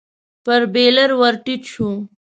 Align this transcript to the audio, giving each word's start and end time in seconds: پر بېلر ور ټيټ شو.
پر 0.43 0.61
بېلر 0.73 1.09
ور 1.19 1.35
ټيټ 1.45 1.61
شو. 1.73 1.89